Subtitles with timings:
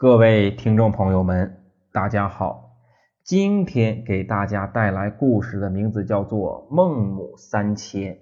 [0.00, 1.62] 各位听众朋友们，
[1.92, 2.78] 大家好。
[3.22, 8.14] 今天给大家带来故事的名字叫做《孟母三迁》。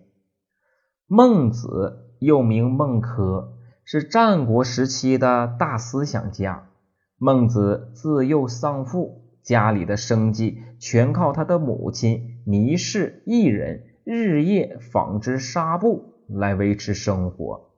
[1.06, 3.50] 孟子又名孟轲，
[3.84, 6.68] 是战国时期的大思想家。
[7.16, 17.70] 孟子自幼丧父，家里的生计全靠他的母亲倪氏一人日夜纺织纱布来维持生活。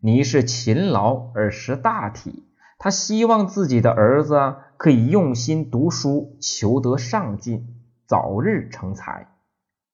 [0.00, 2.44] 倪氏勤劳而识大体。
[2.82, 7.76] 他希望自己的儿子可以用心读书，求得上进，
[8.08, 9.28] 早日成才。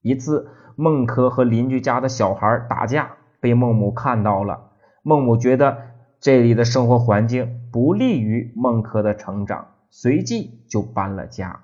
[0.00, 4.70] 一次，孟轲和邻居家的小孩打架，被孟母看到了。
[5.02, 5.76] 孟母觉得
[6.18, 11.60] 这里的生活环境不利于孟轲的成长，随即就搬了家。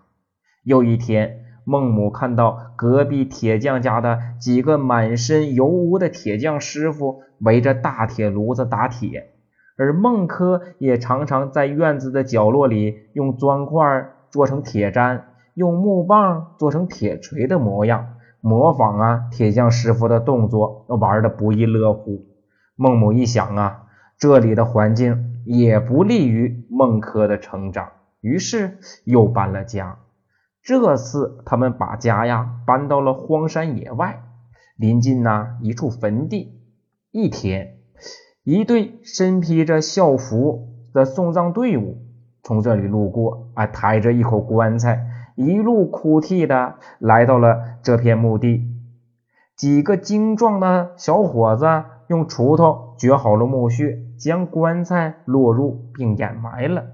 [0.62, 9.30] 又一天，孟母看到隔壁铁匠家的几个满身油污的铁匠师傅围着大铁炉子打铁。
[9.77, 15.22] 而孟轲也常常在院子的角落里用砖块做成铁砧，
[15.55, 22.27] 用木棒做成铁锤的模样，模仿啊铁匠师傅的动作，玩的不亦乐乎。
[22.77, 23.83] 孟母一想啊，
[24.16, 29.98] 这里的环境也不利于孟轲的成长，于是又搬了家。
[30.62, 34.22] 这次他们把家呀搬到了荒山野外，
[34.77, 36.61] 临近呐一处坟地。
[37.11, 37.83] 一天。
[38.45, 41.97] 一队身披着校服的送葬队伍
[42.42, 48.70] 从这里路过，啊，抬着一口棺材，一路哭啼的来到了这片墓地。
[49.56, 56.84] 几个精壮的小伙子用锄头掘好了墓穴，将棺材落入并掩埋了。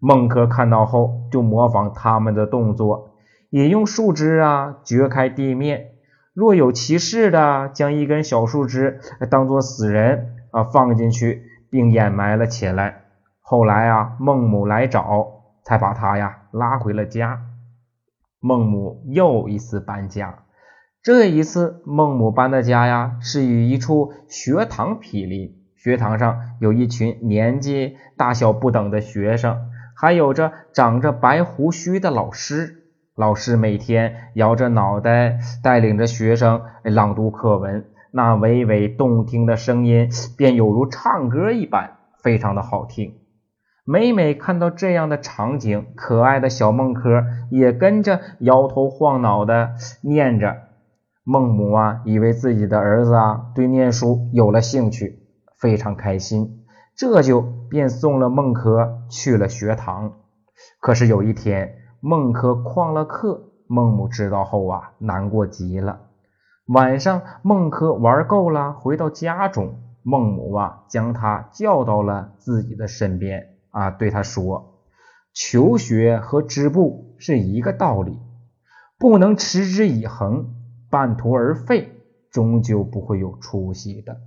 [0.00, 3.10] 孟轲看到后，就模仿他们的动作，
[3.50, 5.90] 也用树枝啊掘开地面，
[6.34, 8.98] 若有其事的将一根小树枝
[9.30, 10.34] 当做死人。
[10.50, 13.02] 啊，放进去并掩埋了起来。
[13.40, 15.26] 后来啊，孟母来找，
[15.64, 17.42] 才把他呀拉回了家。
[18.38, 20.44] 孟母又一次搬家，
[21.02, 25.56] 这一次孟母搬的家呀，是与一处学堂毗邻。
[25.76, 32.76] 学堂上有一群年纪大小不等的学生，还有着长着白胡须的老师。
[33.16, 37.86] 老师每天摇着脑袋，带领着学生朗读课文。
[38.12, 43.14] 那娓娓动听的声音，便有如唱歌一般，非常的好听。
[43.84, 49.72] 每每看到这样的场景，可爱的小孟轲也跟着摇头晃脑的
[50.02, 50.56] 念着。
[51.24, 55.20] 孟母啊，以为自己的儿子啊对念书有了兴趣，
[55.58, 56.64] 非常开心，
[56.96, 60.12] 这就便送了孟轲去了学堂。
[60.80, 66.09] 可是有一天，孟轲旷了课，孟母知道后啊，难过极了。
[66.72, 74.78] 晚上，孟轲玩够了，回到家中，孟母啊将他叫到了自己的身边啊，对他说
[75.34, 78.20] ：“求学和织布是一个道理，
[79.00, 80.54] 不能持之以恒，
[80.88, 81.90] 半途而废，
[82.30, 84.18] 终究不会有出息的。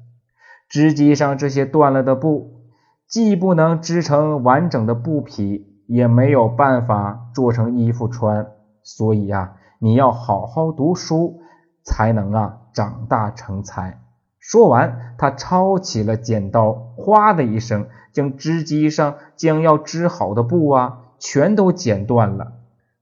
[0.67, 2.65] 织机上这些断了的布，
[3.07, 8.47] 既不能织成完整的布匹，也没有办法做成衣服穿。
[8.83, 11.39] 所以啊，你要好好读书。”
[11.83, 13.99] 才能啊长大成才。
[14.39, 22.53] 说完，他抄起了剪刀，哗的一声，将织机上将要织好的布啊全都剪断了。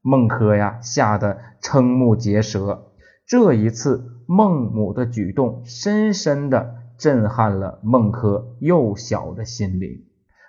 [0.02, 2.92] 孟轲呀吓得瞠目结舌。
[3.26, 10.04] 这一次，孟母的举动深深的震撼了孟轲幼小的心灵。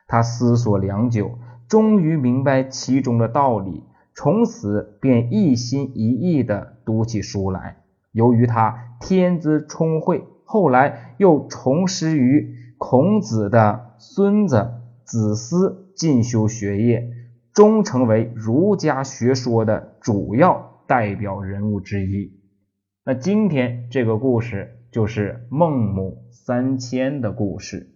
[0.09, 1.39] 他思索良久，
[1.69, 3.85] 终于明白其中的道理，
[4.15, 7.82] 从此便一心一意的读起书来。
[8.13, 14.71] 由于他天资聪慧，后来又重师于孔子的孙子
[15.05, 17.11] 子思进修学业，
[17.53, 22.39] 终成为儒家学说的主要代表人物之一。
[23.05, 27.89] 那今天这个故事就是孟母三迁的故事。